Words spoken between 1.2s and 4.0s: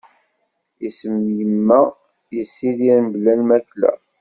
"yimma", yessidir mebla lmakla.